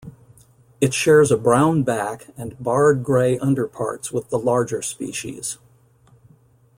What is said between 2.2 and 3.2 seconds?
and barred